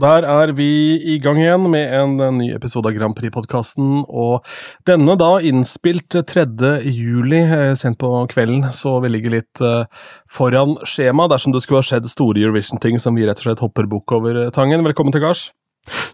[0.00, 4.06] Der er vi i gang igjen med en ny episode av Grand Prix-podkasten.
[4.08, 4.46] Og
[4.88, 6.46] denne da innspilt 3.
[6.86, 9.84] juli, eh, sent på kvelden, så vi ligger litt uh,
[10.30, 13.90] foran skjema dersom det skulle ha skjedd store Eurovision-ting som vi rett og slett hopper
[13.90, 14.86] bukk over tangen.
[14.86, 15.50] Velkommen til gards.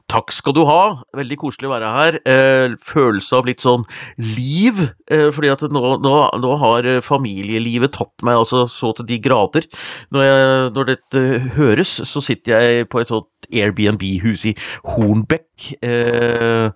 [0.06, 2.18] Takk skal du ha, veldig koselig å være her.
[2.30, 3.84] Eh, følelse av litt sånn
[4.22, 4.78] liv,
[5.10, 9.66] eh, fordi at nå, nå, nå, har familielivet tatt meg altså så til de grader.
[10.14, 11.24] Når, jeg, når dette
[11.58, 14.54] høres, så sitter jeg på et sånt Airbnb-hus i
[14.94, 15.45] Hornbekk,
[15.84, 16.68] eh,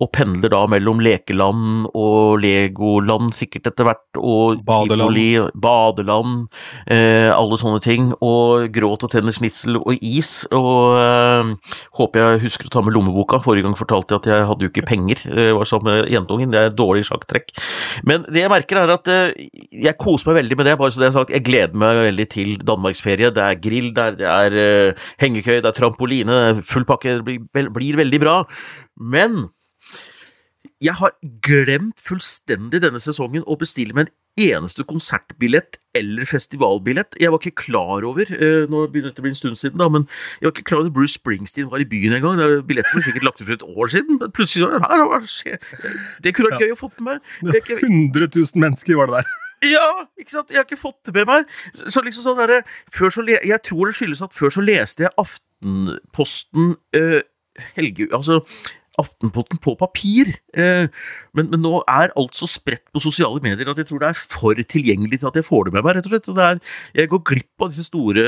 [0.00, 6.46] og pendler da mellom lekeland og Legoland sikkert etter hvert, og badeland, Tivoli, badeland
[6.90, 12.44] eh, alle sånne ting, og gråt og tenner snitsel og is, og eh, håper jeg
[12.48, 13.40] husker å ta med lommeboka.
[13.44, 16.12] Forrige gang fortalte jeg at jeg hadde jo ikke penger, jeg eh, var sammen med
[16.12, 17.54] jentungen, det er dårlig sjakktrekk.
[18.06, 19.48] Men det jeg merker er at eh,
[19.84, 22.28] jeg koser meg veldig med det, bare så det er sagt, jeg gleder meg veldig
[22.32, 23.32] til danmarksferie.
[23.34, 27.70] Det er grill der, det er uh, hengekøy, det er trampoline, full pakke, det blir,
[27.74, 28.40] blir veldig bra.
[28.98, 29.44] Men
[30.82, 37.14] jeg har glemt fullstendig denne sesongen å bestille meg en eneste konsertbillett eller festivalbillett.
[37.22, 39.86] Jeg var ikke klar over eh, Nå begynner det å bli en stund siden, da,
[39.92, 40.08] men
[40.40, 42.42] jeg var ikke klar over at Bruce Springsteen var i byen en gang.
[42.66, 44.18] Billetten ble sikkert lagt ut for et år siden.
[44.34, 45.60] Plutselig så, her, hva skjer?
[46.24, 47.22] Det kunne vært gøy å få med.
[47.46, 47.78] Ikke...
[47.78, 49.34] 100 000 mennesker var det der.
[49.64, 49.86] Ja,
[50.20, 50.50] ikke sant?
[50.50, 51.54] Jeg har ikke fått det med meg.
[51.72, 55.06] Så liksom sånn der, før så le Jeg tror det skyldes at før så leste
[55.06, 57.22] jeg Aftenposten uh,
[57.76, 58.08] Helge...
[58.12, 58.42] Altså
[58.94, 60.28] Aftenposten på papir.
[60.54, 60.86] Eh,
[61.34, 64.20] men, men, nå er alt så spredt på sosiale medier at jeg tror det er
[64.20, 66.28] for tilgjengelig til at jeg får det med meg, rett og slett.
[66.44, 66.60] Er,
[66.94, 68.22] jeg går glipp av disse store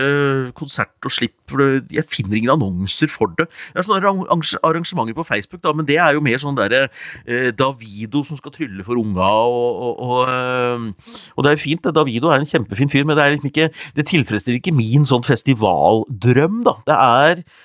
[0.59, 3.47] konsert- og slipp, for jeg finner ingen annonser for det.
[3.47, 7.53] Det er sånne arrangementer på Facebook, da, men det er jo mer sånn derre eh,
[7.55, 11.91] Davido som skal trylle for unga, og, og, og, eh, og det er jo fint,
[11.95, 15.27] Davido er en kjempefin fyr, men det, er liksom ikke, det tilfredsstiller ikke min sånn
[15.27, 16.77] festivaldrøm, da.
[16.91, 17.65] Det er eh,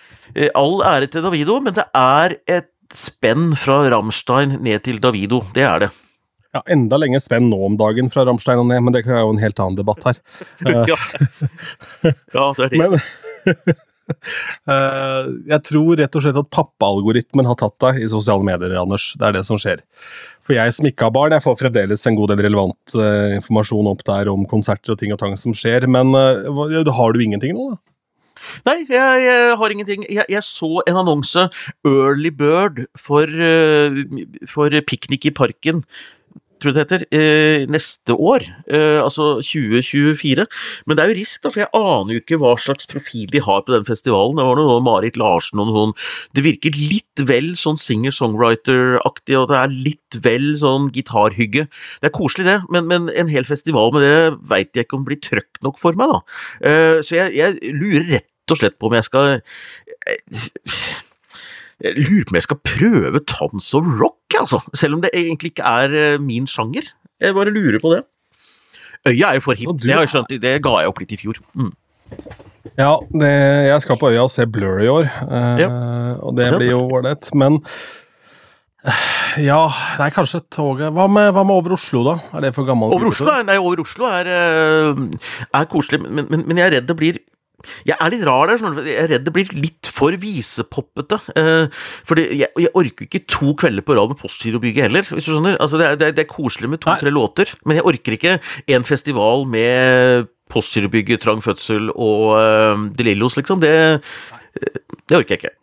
[0.57, 5.41] all ære til Davido, men det er et spenn fra Ramstein ned til Davido.
[5.55, 5.91] Det er det.
[6.51, 9.31] Ja, Enda lenger spenn nå om dagen fra Ramstein og ned, men det er jo
[9.31, 10.19] en helt annen debatt her.
[10.91, 10.97] ja.
[12.03, 12.81] ja, det er det.
[12.81, 12.97] Men,
[14.73, 19.13] eh, jeg tror rett og slett at pappaalgoritmen har tatt deg i sosiale medier, Anders.
[19.15, 19.79] Det er det som skjer.
[20.43, 22.97] For jeg som ikke har barn, jeg får fremdeles en god del relevant
[23.37, 27.55] informasjon opp der om konserter og ting og tang som skjer, men har du ingenting
[27.55, 27.81] nå, da?
[28.67, 30.05] Nei, jeg, jeg har ingenting.
[30.09, 31.47] Jeg, jeg, så en annonse,
[31.87, 34.01] Early Bird, for, uh,
[34.49, 35.85] for piknik i parken
[36.61, 40.45] tror det heter, eh, neste år, eh, altså 2024.
[40.85, 43.41] Men det er jo risk, da, for jeg aner jo ikke hva slags profil de
[43.41, 44.37] har på den festivalen.
[44.37, 45.93] Det var noe Marit Larsen og noen
[46.33, 51.67] Det virker litt vel sånn singer-songwriter-aktig, og det er litt vel sånn gitarhygge.
[52.01, 55.05] Det er koselig, det, men, men en hel festival med det veit jeg ikke om
[55.05, 56.21] blir trøkk nok for meg, da.
[56.61, 59.41] Eh, så jeg, jeg lurer rett og slett på om jeg skal
[61.81, 64.61] jeg lurer på om jeg skal prøve tons og rock, altså.
[64.77, 66.91] Selv om det egentlig ikke er eh, min sjanger.
[67.21, 68.03] Jeg bare lurer på det.
[69.09, 71.17] Øya er jo for hit, det har jeg skjønt, det ga jeg opp litt i
[71.17, 71.39] fjor.
[71.57, 71.71] Mm.
[72.77, 73.31] Ja, det,
[73.65, 75.69] jeg skal på Øya og se Blur i år, uh, ja.
[76.21, 77.31] og det blir jo ålreit.
[77.33, 77.57] Men
[79.41, 79.63] ja,
[79.97, 82.15] det er kanskje toget hva med, hva med, over Oslo, da?
[82.37, 82.93] Er det for gammelt?
[82.93, 84.29] Over Oslo, nei, over Oslo er,
[85.49, 87.21] er koselig, men, men, men, jeg er redd det blir
[87.87, 88.61] jeg er litt rar der.
[88.87, 91.19] Jeg er redd det blir litt for visepoppete.
[91.37, 95.33] Eh, fordi jeg, jeg, orker ikke to kvelder på rad med Postgirobygget heller, hvis du
[95.33, 95.57] skjønner.
[95.61, 98.37] Altså, det, er, det er koselig med to-tre låter, men jeg orker ikke
[98.75, 103.61] en festival med Postgirobygget, Trang fødsel og uh, De Lillos, liksom.
[103.63, 103.73] Det,
[104.57, 105.55] det orker jeg ikke.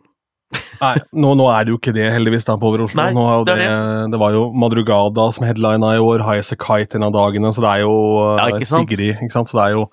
[0.79, 3.03] Nei, nå, nå, er det jo ikke det, heldigvis, da, på Over Oslo.
[3.03, 3.11] Nei,
[3.45, 3.67] det, det,
[4.13, 7.51] det, var jo Madrugada som headlina i år, High As A Kite en av dagene,
[7.53, 7.93] så det er jo
[8.39, 8.87] ja, ikke sant?
[8.87, 9.11] stiggeri.
[9.19, 9.51] Ikke sant?
[9.51, 9.85] Så det er jo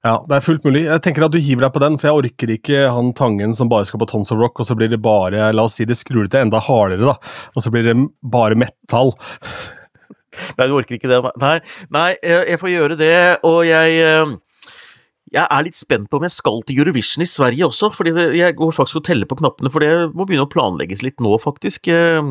[0.00, 0.86] ja, det er fullt mulig.
[0.86, 3.68] Jeg tenker at du hiver deg på den, for jeg orker ikke han Tangen som
[3.68, 5.98] bare skal på Tons of Rock, og så blir det bare La oss si det
[5.98, 7.16] skrur det til enda hardere, da.
[7.52, 9.12] Og så blir det bare metal.
[10.56, 11.20] Nei, du orker ikke det.
[11.42, 11.56] Nei,
[11.92, 14.32] nei jeg får gjøre det, og jeg eh,
[15.30, 18.56] jeg er litt spent på om jeg skal til Eurovision i Sverige også, fordi jeg
[18.58, 21.86] går faktisk og teller på knappene, for det må begynne å planlegges litt nå, faktisk.
[21.90, 22.24] Jeg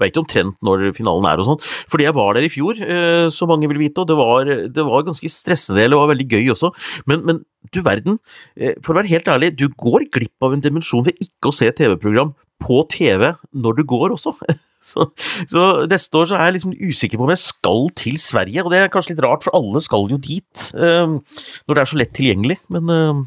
[0.00, 1.62] vet jo omtrent når finalen er og sånn,
[1.92, 4.86] fordi jeg var der i fjor, eh, som mange vil vite, og det var, det
[4.88, 6.72] var ganske stressende, det var veldig gøy også,
[7.08, 7.40] men, men
[7.72, 8.18] du verden,
[8.58, 11.56] eh, for å være helt ærlig, du går glipp av en dimensjon ved ikke å
[11.56, 14.36] se TV-program på TV når du går også.
[14.82, 15.06] Så,
[15.46, 18.72] så, neste år så er jeg liksom usikker på om jeg skal til Sverige, og
[18.72, 22.00] det er kanskje litt rart, for alle skal jo dit uh, når det er så
[22.00, 22.58] lett tilgjengelig.
[22.74, 23.22] Men uh,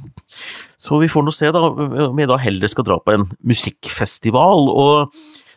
[0.85, 1.63] så vi får nå se, da,
[2.09, 4.69] om jeg da heller skal dra på en musikkfestival.
[4.69, 5.15] Og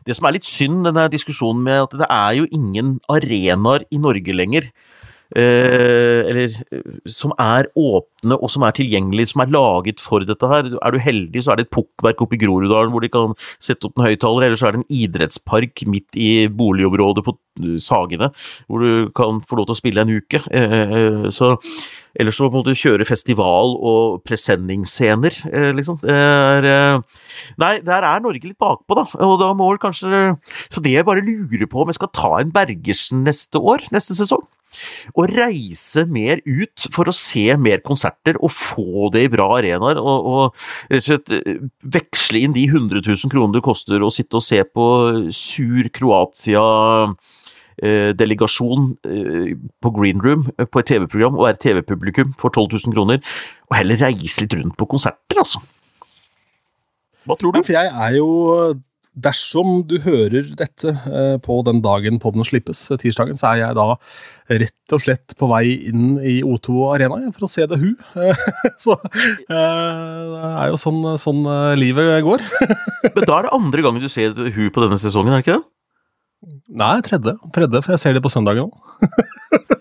[0.08, 4.00] det som er litt synd, denne diskusjonen med at det er jo ingen arenaer i
[4.00, 4.70] Norge lenger
[5.36, 6.54] eh, Eller
[7.04, 10.72] som er åpne og som er tilgjengelige, som er laget for dette her.
[10.82, 13.86] Er du heldig, så er det et pukkverk oppe i Groruddalen hvor de kan sette
[13.86, 17.36] opp en høyttaler, eller så er det en idrettspark midt i boligområdet på
[17.82, 18.28] Sagene
[18.70, 20.38] hvor du kan få lov til å spille en uke.
[21.34, 21.54] Så
[22.18, 25.38] eller så må du kjøre festival og presenningsscener,
[25.76, 26.00] liksom.
[26.02, 27.02] Det er,
[27.62, 29.06] nei, der er Norge litt bakpå, da.
[29.22, 30.36] Og da må vel kanskje
[30.72, 34.18] Så det jeg bare lurer på om jeg skal ta en Bergersen neste år, neste
[34.18, 34.46] sesong.
[35.16, 39.98] Og reise mer ut for å se mer konserter og få det i bra arenaer.
[39.98, 40.54] Og, og
[40.90, 44.62] rett og slett veksle inn de 100 000 kronene det koster å sitte og se
[44.64, 44.86] på
[45.32, 46.64] sur Kroatia
[47.78, 53.20] delegasjon på Green Room på et TV-program og være TV-publikum for 12 000 kroner,
[53.70, 55.62] og heller reise litt rundt på konserter, altså.
[57.22, 57.60] Hva tror du?
[57.62, 58.26] For jeg er jo
[59.18, 60.92] Dersom du hører dette
[61.44, 63.86] på den dagen podden slippes, tirsdagen, så er jeg da
[64.62, 67.94] rett og slett på vei inn i O2 Arena for å se The Who.
[68.84, 68.94] Så
[69.48, 71.42] det er jo sånn, sånn
[71.80, 72.44] livet går.
[73.16, 75.46] Men da er det andre gangen du ser The Who på denne sesongen, er det
[75.48, 75.66] ikke det?
[76.78, 77.34] Nei, tredje.
[77.54, 78.78] tredje, For jeg ser det på søndagen òg.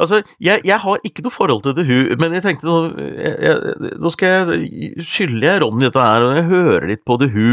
[0.00, 3.34] altså, jeg, jeg, har ikke noe forhold til The Who, men jeg tenkte nå, jeg,
[3.46, 7.30] jeg, nå skal jeg skylde jeg Ronny dette her, og jeg hører litt på The
[7.32, 7.52] Who.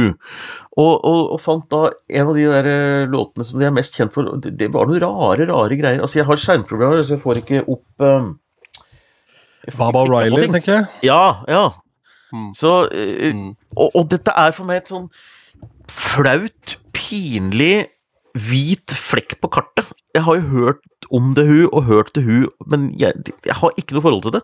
[0.75, 1.85] Og, og, og, fant da
[2.19, 2.67] en av de der
[3.11, 4.27] låtene som de er mest kjent for.
[4.43, 6.03] Det, det var noen rare, rare greier.
[6.03, 8.33] Altså, jeg har skjermproblemer, så jeg får ikke opp um,
[9.79, 10.89] Baba O'Reilly, tenker jeg.
[11.07, 11.65] Ja, ja.
[12.35, 12.51] Mm.
[12.59, 13.49] Så, uh, mm.
[13.77, 15.07] og, og dette er for meg et sånn
[15.95, 17.85] flaut, pinlig
[18.35, 19.91] hvit flekk på kartet.
[20.15, 23.13] Jeg har jo hørt om det, hun, og hørt det, hun, men jeg,
[23.45, 24.43] jeg har ikke noe forhold til det.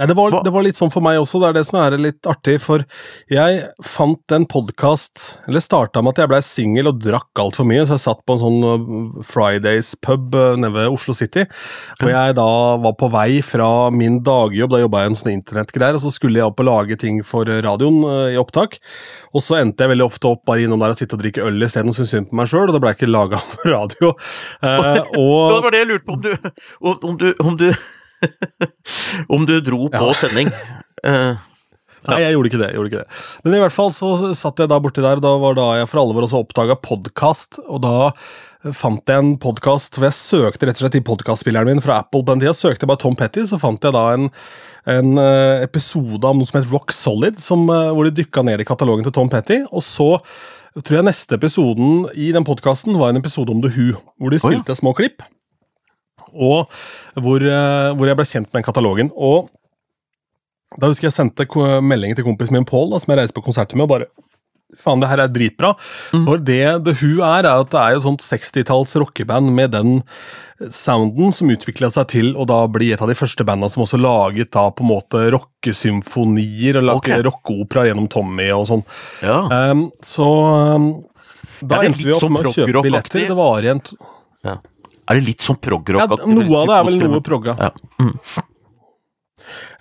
[0.00, 1.94] Ja, det, var, det, var, litt sånn for meg også, det er det som er
[2.00, 2.80] litt artig, for
[3.28, 7.82] jeg fant en podkast Eller starta med at jeg blei singel og drakk altfor mye,
[7.84, 11.44] så jeg satt på en sånn uh, Fridays-pub uh, nede ved Oslo City,
[12.00, 12.48] og jeg da
[12.80, 16.14] var på vei fra min dagjobb, da jobba jeg i en sånn internettgreier, og så
[16.16, 18.80] skulle jeg opp og lage ting for radioen uh, i opptak,
[19.36, 21.60] og så endte jeg veldig ofte opp bare innom der og sitte og drikke øl
[21.68, 23.44] isteden og synes synd på meg sjøl, og det blei ikke laga
[23.76, 24.16] radio.
[24.64, 27.68] Uh, og, det var det jeg lurte på, om du, om du, om du
[29.34, 30.18] Om du dro på ja.
[30.18, 30.50] sending.
[31.04, 31.38] Uh,
[32.08, 32.68] Nei, jeg gjorde ikke det.
[32.70, 33.18] jeg gjorde ikke det.
[33.44, 35.90] Men i hvert fall så satt jeg da borti der, og da var da jeg
[35.90, 37.60] for alvor også oppdaga podkast.
[37.66, 38.12] Og da
[38.76, 42.22] fant jeg en podkast, for jeg søkte rett og slett i podkastspilleren min fra Apple
[42.24, 42.54] på den tida.
[42.56, 44.30] Søkte jeg bare Tom Petty, så fant jeg da en,
[44.94, 48.68] en uh, episode av noe som het Rock Solid, som, hvor de dykka ned i
[48.68, 49.60] katalogen til Tom Petty.
[49.68, 50.14] Og så
[50.80, 54.40] tror jeg neste episoden i den podkasten var en episode om The Who, hvor de
[54.40, 54.80] spilte oh, ja.
[54.80, 55.26] små klipp
[56.34, 56.70] og
[57.20, 59.12] hvor, eh, hvor jeg ble kjent med den katalogen.
[59.16, 59.50] og
[60.78, 61.46] da husker jeg sendte
[61.82, 64.10] melding til kompisen min Pål, som jeg reiste på konserter med, og bare
[64.78, 65.72] Faen, det her er dritbra.
[66.14, 66.26] Mm.
[66.28, 70.00] For det The Who er, er at det er jo sånt 60-talls rockeband med den
[70.70, 73.98] sounden som utvikla seg til å da bli et av de første bandene som også
[74.00, 77.24] laget da på en måte rockesymfonier og lagde okay.
[77.26, 78.84] rockeopera gjennom Tommy og sånn.
[79.24, 79.40] Ja.
[79.72, 80.28] Um, så
[80.76, 80.90] um,
[81.60, 83.26] da endte vi opp med å kjøpe billetter.
[83.26, 83.82] Det var igjen
[84.46, 84.60] ja.
[85.10, 86.16] Er det litt sånn prog-rock?
[86.22, 87.56] Ja, noe av det er vel noe progga.
[87.58, 87.70] Ja.
[87.98, 88.12] Mm.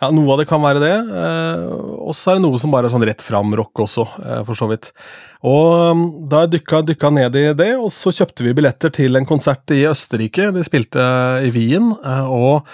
[0.01, 0.09] ja.
[0.15, 0.95] noe av det kan være det.
[0.97, 1.65] Eh,
[2.01, 4.69] og så er det noe som bare er sånn rett fram-rock også, eh, for så
[4.71, 4.89] vidt.
[5.45, 9.19] Og um, da jeg dykka, dykka ned i det, og så kjøpte vi billetter til
[9.19, 10.49] en konsert i Østerrike.
[10.55, 11.05] De spilte
[11.45, 11.93] i Wien.
[12.01, 12.65] Eh, og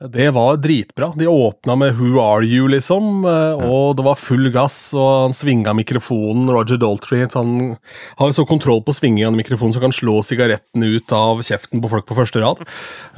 [0.00, 1.12] det var dritbra.
[1.16, 5.32] De åpna med 'Who are you', liksom, eh, og det var full gass, og han
[5.32, 7.26] svinga mikrofonen, Roger Daltrey.
[7.34, 7.76] Han
[8.16, 11.82] har så kontroll på svinging av mikrofonen så han kan slå sigaretten ut av kjeften
[11.82, 12.62] på folk på første rad.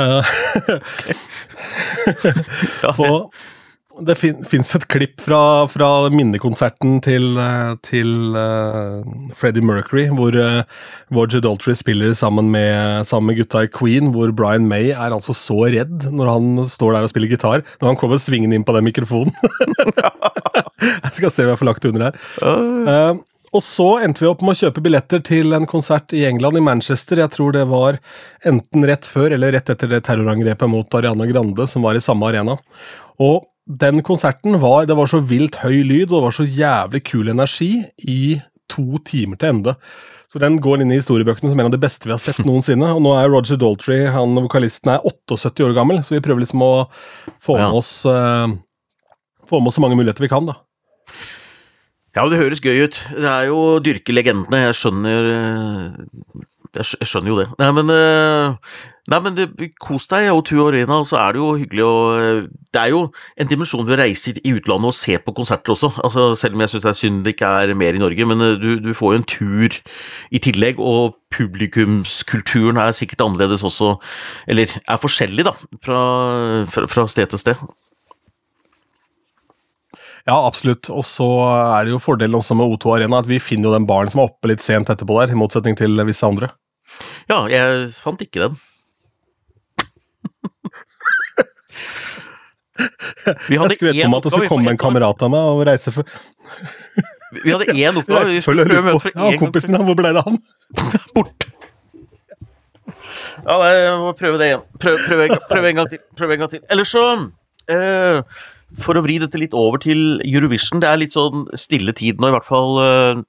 [0.00, 0.24] Uh,
[2.98, 3.30] og
[4.06, 9.00] det fin fins et klipp fra, fra minnekonserten til, eh, til uh,
[9.36, 10.62] Freddie Mercury, hvor uh,
[11.14, 15.36] Roger Daltrey spiller sammen med, sammen med, gutta i Queen, hvor Brian May er altså
[15.36, 18.76] så redd når han står der og spiller gitar, når han kommer svingende inn på
[18.76, 19.34] den mikrofonen.
[21.04, 22.22] jeg skal se om jeg får lagt under her.
[22.40, 26.60] Uh, og så endte vi opp med å kjøpe billetter til en konsert i England,
[26.60, 27.18] i Manchester.
[27.18, 27.98] Jeg tror det var
[28.46, 32.28] enten rett før eller rett etter det terrorangrepet mot Ariana Grande, som var i samme
[32.30, 32.54] arena.
[33.20, 37.02] Og den konserten var Det var så vilt høy lyd, og det var så jævlig
[37.06, 37.72] kul energi
[38.08, 38.22] i
[38.70, 39.74] to timer til ende.
[40.30, 42.92] Så den går inn i historiebøkene som en av de beste vi har sett noensinne.
[42.94, 46.62] Og nå er Roger Daltrey, han vokalisten, er 78 år gammel, så vi prøver liksom
[46.66, 46.72] å
[47.42, 48.48] få med oss uh,
[49.50, 50.60] Få med oss så mange muligheter vi kan, da.
[52.14, 53.00] Ja, det høres gøy ut.
[53.10, 54.60] Det er jo å dyrke legendene.
[54.68, 56.36] Jeg skjønner eh,
[56.78, 57.48] Jeg skjønner jo det.
[57.58, 58.78] Nei, men uh,
[59.10, 59.48] Nei, men det,
[59.82, 61.94] kos deg, og Two Arena, og så er det jo hyggelig å
[62.70, 63.00] Det er jo
[63.42, 66.62] en dimensjon ved å reise i utlandet og se på konserter også, altså, selv om
[66.62, 69.16] jeg syns det er synd det ikke er mer i Norge, men du, du får
[69.16, 69.78] jo en tur
[70.30, 73.96] i tillegg, og publikumskulturen er sikkert annerledes også,
[74.50, 76.00] eller er forskjellig, da, fra,
[76.70, 77.66] fra, fra sted til sted.
[80.28, 80.90] Ja, absolutt.
[80.92, 83.88] Og så er det jo fordelen også med O2 Arena at vi finner jo den
[83.88, 86.52] baren som er oppe litt sent etterpå der, i motsetning til visse andre.
[87.30, 88.60] Ja, jeg fant ikke den.
[92.80, 96.06] Jeg skulle vite om at det skulle komme en kamerat av meg og reise for
[97.44, 98.34] Vi hadde én oppgave.
[98.34, 100.40] Vi skulle prøve møte Ja, kompisen, hvor ble det av han?
[101.16, 101.48] Bort.
[103.46, 104.64] Ja, jeg må prøve det igjen.
[104.82, 106.00] Prøv, prøv, en, prøv en, gang til.
[106.18, 106.62] Prøv en gang til.
[106.72, 108.40] Eller så uh,
[108.84, 110.82] For å vri dette litt over til Eurovision.
[110.82, 113.22] Det er litt sånn stille tid nå, i hvert fall uh,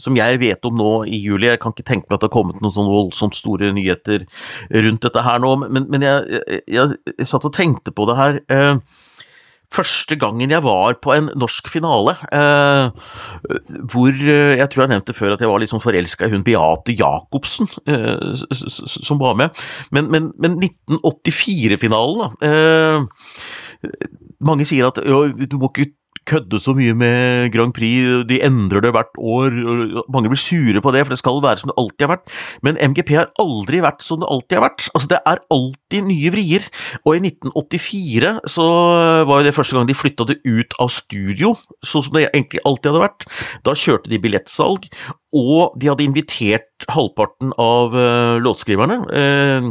[0.00, 1.50] som jeg vet om nå i juli.
[1.50, 4.26] Jeg kan ikke tenke meg at det har kommet noen sånn voldsomt store nyheter
[4.72, 8.40] rundt dette her nå, men, men jeg, jeg, jeg, satt og tenkte på det her.
[8.52, 8.76] Eh,
[9.72, 12.90] første gangen jeg var på en norsk finale, eh,
[13.88, 16.44] hvor eh, Jeg tror jeg nevnte før at jeg var liksom sånn forelska i hun
[16.44, 17.70] Beate Jacobsen,
[18.88, 19.64] som var med.
[19.92, 22.52] Men, men, men 1984-finalen, da.
[24.42, 25.92] Mange sier at du må ikke
[26.28, 29.56] kødde så mye med Grand Prix, de endrer det hvert år.
[30.12, 32.34] Mange blir sure på det, for det skal være som det alltid har vært.
[32.66, 34.86] Men MGP har aldri vært som det alltid har vært.
[34.92, 36.68] Altså, det er alltid nye vrier.
[37.02, 38.68] Og i 1984 så
[39.28, 41.54] var jo det første gang de flytta det ut av studio,
[41.86, 43.28] sånn som det egentlig alltid hadde vært.
[43.66, 44.88] Da kjørte de billettsalg,
[45.32, 48.98] og de hadde invitert halvparten av uh, låtskriverne.
[49.08, 49.70] Uh,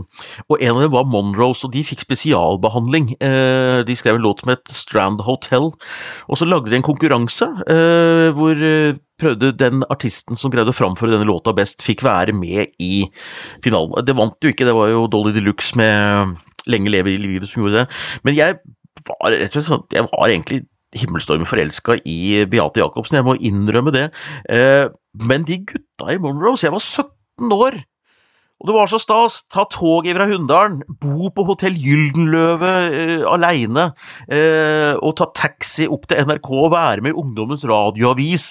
[0.50, 3.14] og en av dem var Monrose, og de fikk spesialbehandling.
[3.22, 5.70] Uh, de skrev en låt som het Strand Hotel,
[6.28, 7.48] og så lagde de en konkurranse
[8.36, 8.60] hvor
[9.22, 13.06] prøvde den artisten som greide å framføre denne låta best, fikk være med i
[13.64, 14.02] finalen.
[14.06, 16.38] Det vant jo ikke, det var jo Dolly de Luxe med
[16.70, 18.00] Lenge leve i livet som gjorde det.
[18.28, 18.58] Men jeg
[19.08, 20.62] var rett og slett sånn, jeg var egentlig
[20.98, 24.10] himmelstormen forelska i Beate Jacobsen, jeg må innrømme det.
[24.52, 24.88] Eh,
[25.28, 27.80] men de gutta i Monrose, jeg var 17 år,
[28.62, 29.40] og det var så stas.
[29.50, 33.88] Ta toget fra Hunndalen, bo på Hotell Gyldenløve eh, aleine,
[34.30, 38.48] eh, og ta taxi opp til NRK og være med i Ungdommens radioavis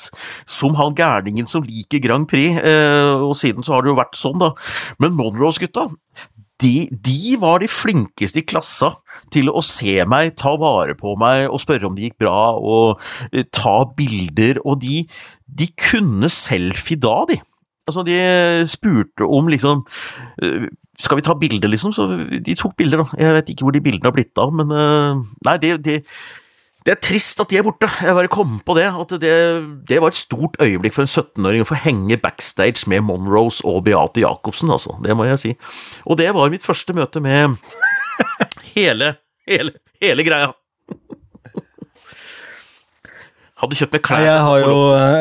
[0.50, 2.58] som han gærningen som liker Grand Prix.
[2.58, 4.50] Eh, og siden så har det jo vært sånn, da.
[4.98, 5.86] Men Monrose-gutta,
[6.60, 8.94] de, de, var de flinkeste i klassa
[9.32, 13.00] til å se meg, ta vare på meg og spørre om det gikk bra, og
[13.00, 15.04] uh, ta bilder, og de,
[15.46, 17.40] de kunne selfie da, de.
[17.88, 18.20] Altså, de
[18.70, 20.68] spurte om liksom uh,
[21.00, 21.94] Skal vi ta bilder, liksom?
[21.96, 22.04] Så
[22.44, 23.18] de tok bilder, da.
[23.18, 25.96] Jeg vet ikke hvor de bildene har blitt av, men uh, Nei, det, det
[26.86, 27.88] det er trist at de er borte.
[28.00, 28.86] Jeg bare kom på det.
[28.88, 29.32] At det,
[29.88, 33.82] det var et stort øyeblikk for en 17-åring å få henge backstage med Monrose og
[33.88, 34.96] Beate Jacobsen, altså.
[35.04, 35.52] Det må jeg si.
[36.08, 37.58] Og det var mitt første møte med
[38.72, 39.14] hele,
[39.48, 40.54] hele, hele greia.
[43.60, 44.24] Hadde kjøpt meg klær.
[44.24, 44.76] Jeg har jo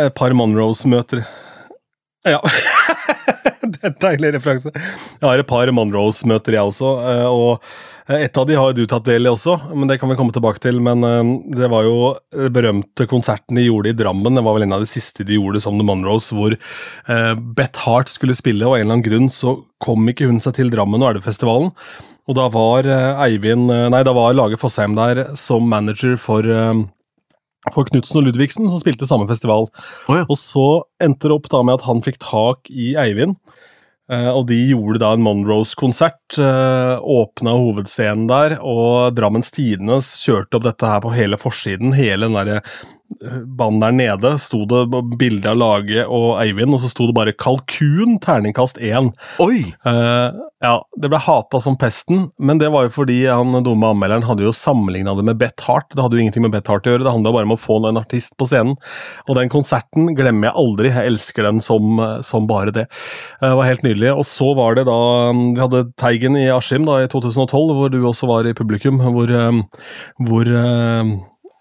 [0.08, 1.26] et par Monrose-møter.
[2.28, 2.40] Ja.
[3.72, 4.72] det er en deilig referanse.
[4.74, 6.92] Jeg har et par Monroes-møter, jeg også.
[7.12, 7.64] Eh, og
[8.20, 10.62] et av de har du tatt del i også, men det kan vi komme tilbake
[10.64, 10.80] til.
[10.84, 11.98] Men eh, det var jo
[12.34, 14.38] den berømte konserten de gjorde i Drammen.
[14.38, 16.56] Det var vel en av de siste de gjorde som The Monroes, hvor
[17.58, 20.58] Beth Hart skulle spille, og av en eller annen grunn så kom ikke hun seg
[20.58, 21.74] til Drammen og Elvefestivalen.
[22.30, 22.86] Og da var
[23.26, 26.46] Eivind Nei, da var Lage Fossheim der som manager for
[27.74, 29.68] for Knutsen og Ludvigsen, som spilte samme festival.
[30.08, 30.26] Oh, ja.
[30.28, 30.68] Og så
[31.04, 33.36] endte det opp da med at han fikk tak i Eivind.
[34.10, 36.40] Uh, og de gjorde da en Monroes-konsert.
[36.40, 41.94] Uh, Åpna hovedscenen der, og Drammens Tidende kjørte opp dette her på hele forsiden.
[41.94, 42.64] Hele den derre
[43.60, 44.84] banneren nede sto det
[45.20, 49.12] bilde av Lage og Eivind, og så sto det bare 'Kalkun', terningkast 1.
[49.44, 49.74] Oi!
[49.86, 54.28] Uh, ja, Det ble hata som pesten, men det var jo fordi han dumme anmelderen
[54.28, 55.88] hadde jo sammenligna det med Beth Hart.
[55.94, 57.80] Det hadde jo ingenting med Beth Hart å gjøre, det handla bare om å få
[57.88, 58.76] en artist på scenen.
[59.28, 62.86] Og den konserten glemmer jeg aldri, jeg elsker den som, som bare det.
[63.40, 64.12] Det var helt nydelig.
[64.20, 65.00] Og så var det da
[65.32, 69.32] Vi hadde Teigen i Askim da i 2012, hvor du også var i publikum, hvor,
[69.32, 69.64] um,
[70.28, 71.14] hvor um,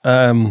[0.02, 0.48] um,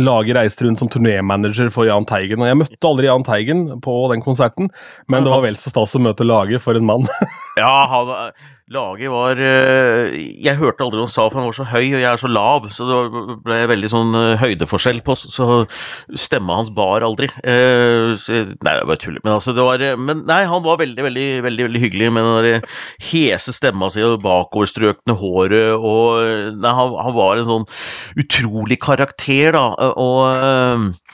[0.00, 2.40] Lage reiste rundt som turnémanager for Jahn Teigen.
[2.40, 4.70] og Jeg møtte aldri Jahn Teigen på den konserten,
[5.12, 7.04] men det var vel så stas å møte Lage for en mann.
[7.60, 8.32] ja, han,
[8.72, 11.98] Lage var eh, Jeg hørte aldri hva han sa, for han var så høy, og
[12.00, 15.48] jeg er så lav, så det ble veldig sånn eh, høydeforskjell på Så
[16.16, 17.28] stemma hans bar aldri.
[17.34, 19.20] Så, nei, det var tuller.
[19.24, 22.68] Men altså, det var Men nei, han var veldig, veldig, veldig, veldig hyggelig med den
[23.10, 27.64] hese stemma si og bakoverstrøkne håret, og Nei, han, han var en sånn
[28.20, 29.66] utrolig karakter, da,
[30.00, 31.04] og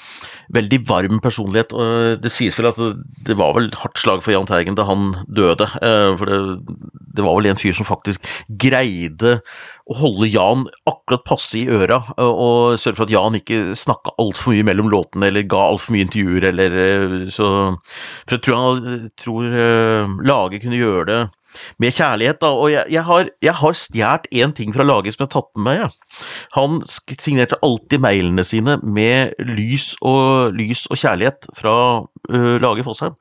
[0.55, 1.75] veldig varm personlighet.
[1.75, 2.79] og Det sies vel at
[3.27, 5.69] det, var vel hardt slag for Jahn Teigen da han døde.
[5.81, 6.41] eh, For det,
[7.17, 9.41] det var vel en fyr som faktisk greide
[9.91, 14.15] å holde Jan akkurat passe i øra, eh, og sørge for at Jan ikke snakka
[14.23, 17.51] altfor mye mellom låtene eller ga altfor mye intervjuer, eller eh, så
[18.27, 21.21] For jeg tror, han, tror Lage kunne gjøre det
[21.83, 22.51] med kjærlighet, da.
[22.55, 25.51] Og jeg, jeg har, jeg har stjålet én ting fra laget som jeg har tatt
[25.57, 25.81] med meg.
[25.81, 25.89] Ja.
[26.57, 26.81] Han
[27.21, 33.17] signerte alltid mailene sine med lys og, lys og kjærlighet fra uh, laget Fossheim.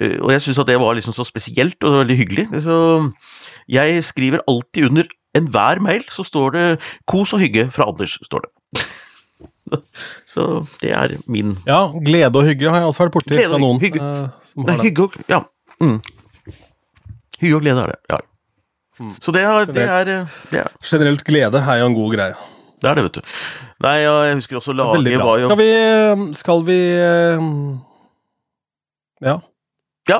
[0.00, 2.48] Uh, og jeg syns at det var liksom så spesielt og veldig hyggelig.
[2.66, 2.78] Så
[3.68, 5.08] jeg skriver alltid under
[5.38, 6.66] enhver mail så står det
[7.06, 8.84] 'kos og hygge' fra Anders, står det.
[10.32, 13.58] så det er min Ja, glede og hygge har jeg også vært borti Glede og
[13.58, 13.80] fra noen.
[13.82, 14.00] hygge.
[14.00, 14.84] eh, som har det.
[14.88, 15.40] hygge og Ja.
[15.80, 16.00] Mm.
[17.40, 17.98] Hygge og glede er det.
[18.10, 18.20] Ja.
[18.98, 19.14] Mm.
[19.22, 20.08] Så det er, det er,
[20.50, 22.34] det er Generelt glede er jo en god greie.
[22.82, 23.36] Det er det, vet du.
[23.82, 27.46] Nei, jeg husker også laget var jo Skal vi, eh, skal vi eh,
[29.22, 29.38] Ja.
[30.10, 30.18] Ja.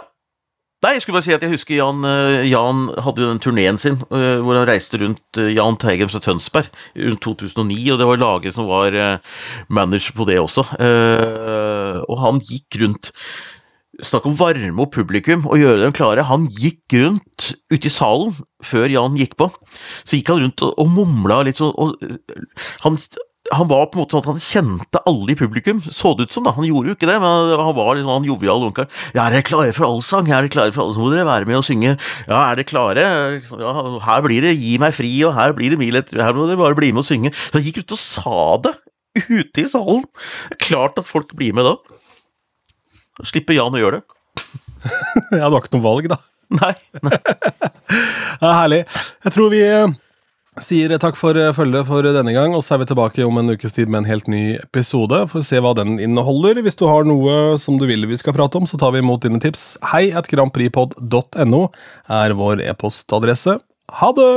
[0.78, 3.78] Nei, jeg skulle bare si at jeg husker Jan, eh, Jan hadde jo den turneen
[3.82, 8.06] sin, eh, hvor han reiste rundt eh, Jan Teigen fra Tønsberg rundt 2009, og det
[8.06, 8.94] var laget som var
[9.68, 10.62] manager på det også.
[12.06, 13.10] Og han gikk rundt
[13.98, 16.26] Snakk om varme opp publikum og gjøre dem klare.
[16.28, 19.48] Han gikk rundt ute i salen før Jan gikk på.
[20.04, 21.96] Så gikk han rundt og, og mumla litt sånn og,
[22.84, 22.98] han,
[23.54, 26.34] han var på en måte sånn at han kjente alle i publikum, så det ut
[26.34, 26.46] som.
[26.46, 28.88] da, Han gjorde jo ikke det, men han var litt sånn jovial onkel.
[29.16, 30.28] Ja, er dere klare for allsang?
[30.30, 31.96] Er dere klare for så må dere være med og synge.
[32.28, 33.06] Ja, er dere klare?
[33.50, 33.74] Ja,
[34.06, 36.60] her blir det Gi meg fri, og her blir det Mil etter Her må dere
[36.60, 37.34] bare bli med og synge.
[37.34, 38.76] Så han gikk ut og sa det
[39.26, 40.04] ute i salen.
[40.62, 41.76] Klart at folk blir med da.
[43.26, 44.48] Slipper Jan å gjøre det.
[45.40, 46.20] ja, du har ikke noe valg, da.
[46.60, 46.74] Nei.
[47.04, 47.18] nei.
[48.38, 48.84] Ja, herlig.
[49.26, 49.94] Jeg tror vi eh,
[50.62, 53.54] sier takk for eh, følget for denne gang, og så er vi tilbake om en
[53.56, 55.24] ukes tid med en helt ny episode.
[55.32, 56.60] Får se hva den inneholder.
[56.64, 59.26] Hvis du har noe som du vil vi skal prate om, så tar vi imot
[59.26, 59.72] dine tips.
[59.90, 61.62] Hei at grandpripod.no
[62.20, 63.58] er vår e-postadresse.
[63.98, 64.30] Ha det!